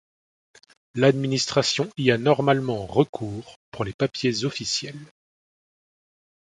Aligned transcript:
L'administration 0.95 1.91
y 1.95 2.09
a 2.09 2.17
normalement 2.17 2.87
recours 2.87 3.59
pour 3.69 3.83
les 3.83 3.93
papiers 3.93 4.45
officiels. 4.45 4.97